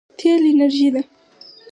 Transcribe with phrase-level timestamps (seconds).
[0.19, 1.01] تېل انرژي ده.